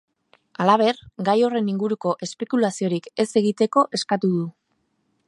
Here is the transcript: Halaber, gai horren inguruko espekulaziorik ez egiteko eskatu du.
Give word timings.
Halaber, 0.63 1.01
gai 1.27 1.35
horren 1.47 1.69
inguruko 1.75 2.13
espekulaziorik 2.29 3.11
ez 3.25 3.29
egiteko 3.43 3.85
eskatu 3.99 4.37
du. 4.37 4.45